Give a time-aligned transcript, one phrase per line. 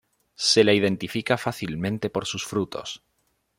[0.49, 3.03] Se la identifica fácilmente por sus frutos.